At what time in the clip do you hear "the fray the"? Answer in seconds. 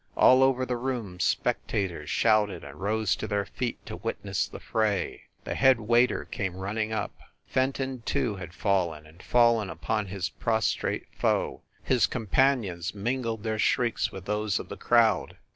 4.47-5.53